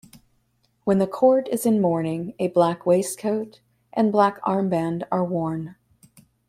[0.83, 3.59] When the court is in mourning a black waistcoat
[3.93, 5.75] and black armband are worn.